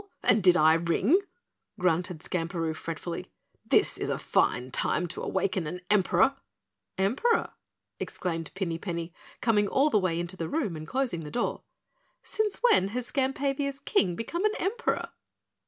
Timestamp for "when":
12.71-12.87